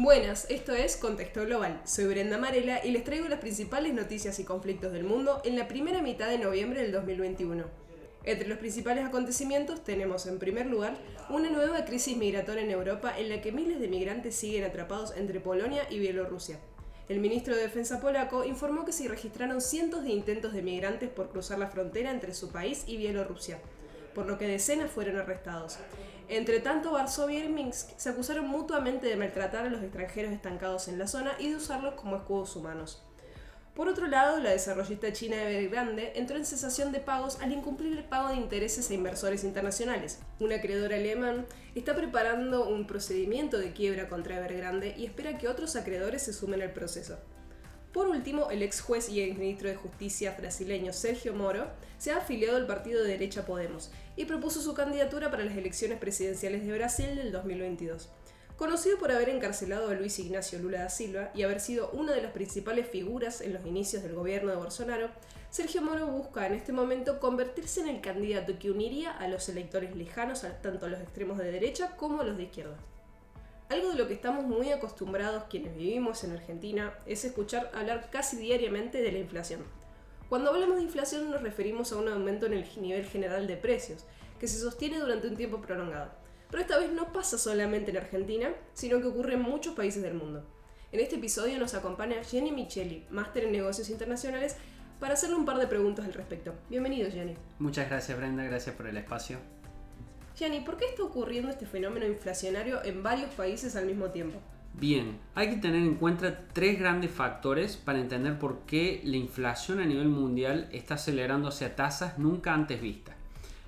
[0.00, 1.80] Buenas, esto es Contexto Global.
[1.84, 5.66] Soy Brenda Marela y les traigo las principales noticias y conflictos del mundo en la
[5.66, 7.64] primera mitad de noviembre del 2021.
[8.22, 10.96] Entre los principales acontecimientos tenemos en primer lugar
[11.30, 15.40] una nueva crisis migratoria en Europa en la que miles de migrantes siguen atrapados entre
[15.40, 16.60] Polonia y Bielorrusia.
[17.08, 21.30] El ministro de Defensa polaco informó que se registraron cientos de intentos de migrantes por
[21.30, 23.58] cruzar la frontera entre su país y Bielorrusia,
[24.18, 25.78] por lo que decenas fueron arrestados.
[26.26, 30.98] Entre tanto, Varsovia y Minsk se acusaron mutuamente de maltratar a los extranjeros estancados en
[30.98, 33.00] la zona y de usarlos como escudos humanos.
[33.76, 38.02] Por otro lado, la desarrollista china Evergrande entró en cesación de pagos al incumplir el
[38.02, 40.18] pago de intereses a inversores internacionales.
[40.40, 41.46] Un acreedor alemán
[41.76, 46.60] está preparando un procedimiento de quiebra contra Evergrande y espera que otros acreedores se sumen
[46.60, 47.20] al proceso.
[47.92, 52.18] Por último, el ex juez y ex ministro de Justicia brasileño Sergio Moro se ha
[52.18, 56.74] afiliado al partido de derecha Podemos y propuso su candidatura para las elecciones presidenciales de
[56.74, 58.10] Brasil del 2022.
[58.58, 62.20] Conocido por haber encarcelado a Luis Ignacio Lula da Silva y haber sido una de
[62.20, 65.08] las principales figuras en los inicios del gobierno de Bolsonaro,
[65.50, 69.96] Sergio Moro busca en este momento convertirse en el candidato que uniría a los electores
[69.96, 72.76] lejanos tanto a los extremos de derecha como a los de izquierda.
[73.70, 78.38] Algo de lo que estamos muy acostumbrados quienes vivimos en Argentina es escuchar hablar casi
[78.38, 79.60] diariamente de la inflación.
[80.30, 84.06] Cuando hablamos de inflación nos referimos a un aumento en el nivel general de precios,
[84.40, 86.12] que se sostiene durante un tiempo prolongado.
[86.50, 90.14] Pero esta vez no pasa solamente en Argentina, sino que ocurre en muchos países del
[90.14, 90.46] mundo.
[90.90, 94.56] En este episodio nos acompaña Jenny Micheli, máster en negocios internacionales,
[94.98, 96.54] para hacerle un par de preguntas al respecto.
[96.70, 97.36] Bienvenido, Jenny.
[97.58, 98.44] Muchas gracias, Brenda.
[98.44, 99.38] Gracias por el espacio.
[100.38, 104.38] Gianni, ¿por qué está ocurriendo este fenómeno inflacionario en varios países al mismo tiempo?
[104.74, 109.80] Bien, hay que tener en cuenta tres grandes factores para entender por qué la inflación
[109.80, 113.16] a nivel mundial está acelerándose a tasas nunca antes vistas.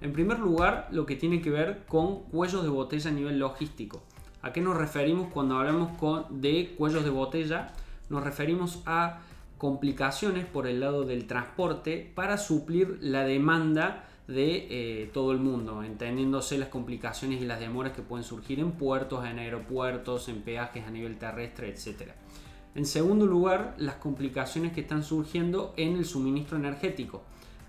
[0.00, 4.04] En primer lugar, lo que tiene que ver con cuellos de botella a nivel logístico.
[4.40, 5.90] ¿A qué nos referimos cuando hablamos
[6.30, 7.72] de cuellos de botella?
[8.08, 9.18] Nos referimos a
[9.58, 15.82] complicaciones por el lado del transporte para suplir la demanda de eh, todo el mundo,
[15.82, 20.86] entendiéndose las complicaciones y las demoras que pueden surgir en puertos, en aeropuertos, en peajes
[20.86, 22.12] a nivel terrestre, etc.
[22.74, 27.22] En segundo lugar, las complicaciones que están surgiendo en el suministro energético.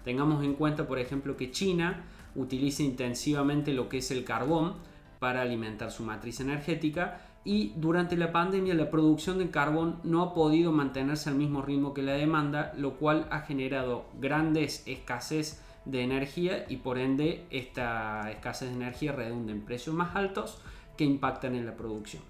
[0.05, 2.03] Tengamos en cuenta, por ejemplo, que China
[2.35, 4.75] utiliza intensivamente lo que es el carbón
[5.19, 10.33] para alimentar su matriz energética y durante la pandemia la producción de carbón no ha
[10.33, 16.01] podido mantenerse al mismo ritmo que la demanda, lo cual ha generado grandes escasez de
[16.01, 20.59] energía y por ende esta escasez de energía redunda en precios más altos
[20.97, 22.23] que impactan en la producción.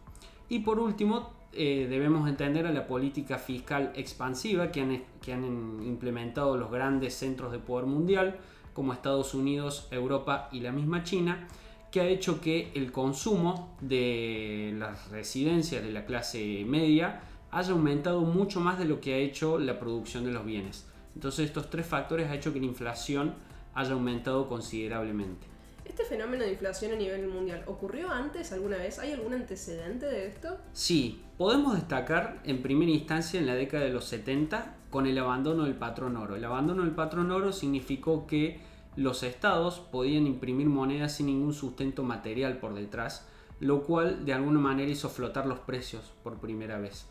[0.50, 5.44] Y por último, eh, debemos entender a la política fiscal expansiva que han, que han
[5.84, 8.40] implementado los grandes centros de poder mundial
[8.74, 11.48] como Estados Unidos, Europa y la misma China,
[11.92, 17.22] que ha hecho que el consumo de las residencias de la clase media
[17.52, 20.88] haya aumentado mucho más de lo que ha hecho la producción de los bienes.
[21.16, 23.36] Entonces estos tres factores han hecho que la inflación
[23.74, 25.48] haya aumentado considerablemente.
[25.86, 29.00] ¿Este fenómeno de inflación a nivel mundial ocurrió antes alguna vez?
[29.00, 30.58] ¿Hay algún antecedente de esto?
[30.72, 35.66] Sí, podemos destacar en primera instancia en la década de los 70 con el abandono
[35.66, 36.36] del patrón oro.
[36.38, 38.62] El abandono del patrón oro significó que
[38.96, 43.28] los estados podían imprimir monedas sin ningún sustento material por detrás,
[43.60, 47.08] lo cual de alguna manera hizo flotar los precios por primera vez.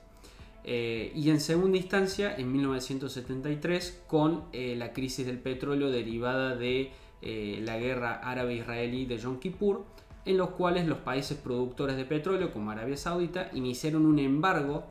[0.65, 6.93] Eh, y en segunda instancia, en 1973, con eh, la crisis del petróleo derivada de
[7.21, 9.85] eh, la guerra árabe-israelí de Yom Kippur,
[10.25, 14.85] en los cuales los países productores de petróleo, como Arabia Saudita, iniciaron un embargo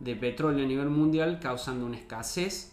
[0.00, 2.72] de petróleo a nivel mundial, causando una escasez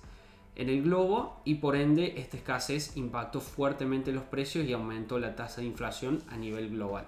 [0.56, 5.36] en el globo y por ende esta escasez impactó fuertemente los precios y aumentó la
[5.36, 7.08] tasa de inflación a nivel global.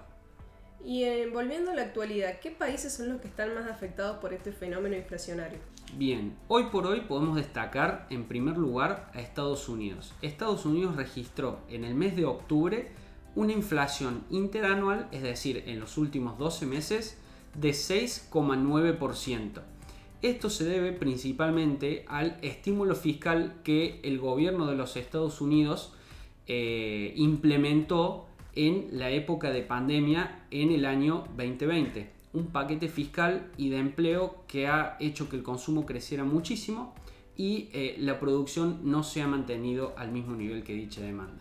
[0.84, 4.32] Y eh, volviendo a la actualidad, ¿qué países son los que están más afectados por
[4.32, 5.58] este fenómeno inflacionario?
[5.96, 10.14] Bien, hoy por hoy podemos destacar en primer lugar a Estados Unidos.
[10.22, 12.88] Estados Unidos registró en el mes de octubre
[13.34, 17.18] una inflación interanual, es decir, en los últimos 12 meses,
[17.54, 19.60] de 6,9%.
[20.20, 25.92] Esto se debe principalmente al estímulo fiscal que el gobierno de los Estados Unidos
[26.46, 32.10] eh, implementó en la época de pandemia en el año 2020.
[32.32, 36.94] Un paquete fiscal y de empleo que ha hecho que el consumo creciera muchísimo
[37.36, 41.40] y eh, la producción no se ha mantenido al mismo nivel que dicha demanda.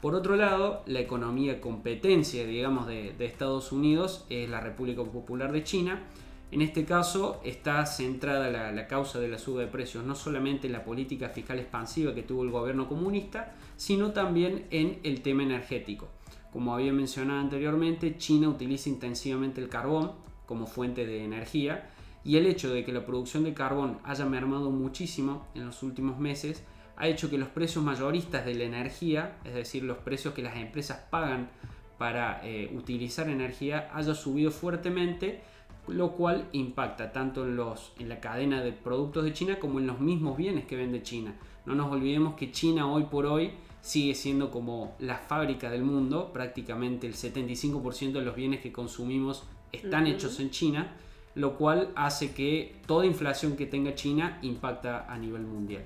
[0.00, 5.64] Por otro lado, la economía competencia, digamos, de, Estados Unidos es la República Popular de
[5.64, 6.04] China.
[6.52, 10.68] En este caso está centrada la, la, causa de la suba de precios no solamente
[10.68, 15.42] en la política fiscal expansiva que tuvo el gobierno comunista, sino también en el tema
[15.42, 16.08] energético.
[16.58, 20.10] Como había mencionado anteriormente, China utiliza intensivamente el carbón
[20.44, 21.88] como fuente de energía
[22.24, 26.18] y el hecho de que la producción de carbón haya mermado muchísimo en los últimos
[26.18, 26.64] meses
[26.96, 30.56] ha hecho que los precios mayoristas de la energía, es decir, los precios que las
[30.56, 31.48] empresas pagan
[31.96, 35.42] para eh, utilizar energía, haya subido fuertemente,
[35.86, 40.36] lo cual impacta tanto en, la cadena de productos de China como en los mismos
[40.36, 41.36] bienes que vende China.
[41.66, 43.52] No nos olvidemos que China hoy por hoy
[43.88, 49.44] sigue siendo como la fábrica del mundo, prácticamente el 75% de los bienes que consumimos
[49.72, 50.94] están hechos en China,
[51.34, 55.84] lo cual hace que toda inflación que tenga China impacta a nivel mundial.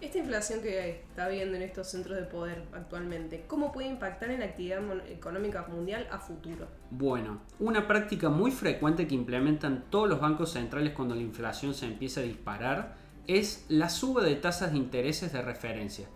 [0.00, 4.40] Esta inflación que está habiendo en estos centros de poder actualmente, ¿cómo puede impactar en
[4.40, 4.80] la actividad
[5.10, 6.66] económica mundial a futuro?
[6.90, 11.84] Bueno, una práctica muy frecuente que implementan todos los bancos centrales cuando la inflación se
[11.84, 12.96] empieza a disparar
[13.26, 16.06] es la suba de tasas de intereses de referencia.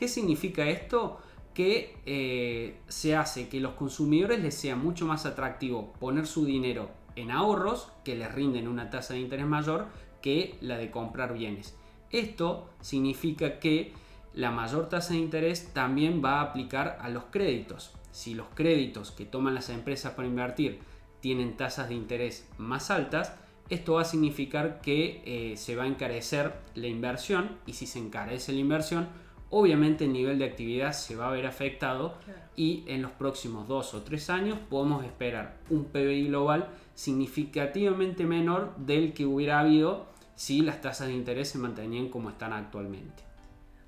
[0.00, 1.20] ¿Qué significa esto?
[1.52, 6.88] Que eh, se hace que los consumidores les sea mucho más atractivo poner su dinero
[7.16, 9.88] en ahorros que les rinden una tasa de interés mayor
[10.22, 11.76] que la de comprar bienes.
[12.10, 13.92] Esto significa que
[14.32, 17.92] la mayor tasa de interés también va a aplicar a los créditos.
[18.10, 20.80] Si los créditos que toman las empresas para invertir
[21.20, 23.34] tienen tasas de interés más altas,
[23.68, 27.98] esto va a significar que eh, se va a encarecer la inversión y si se
[27.98, 29.08] encarece la inversión,
[29.50, 32.14] obviamente el nivel de actividad se va a ver afectado
[32.56, 38.74] y en los próximos dos o tres años podemos esperar un PBI global significativamente menor
[38.76, 40.06] del que hubiera habido
[40.36, 43.24] si las tasas de interés se mantenían como están actualmente.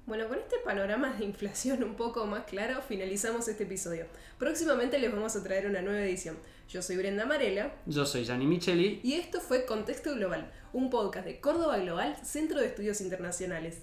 [0.04, 4.06] Bueno, con este panorama de inflación un poco más claro, finalizamos este episodio.
[4.36, 6.36] Próximamente les vamos a traer una nueva edición.
[6.68, 7.72] Yo soy Brenda Marela.
[7.86, 9.00] Yo soy Gianni Micheli.
[9.04, 13.82] Y esto fue Contexto Global, un podcast de Córdoba Global, Centro de Estudios Internacionales.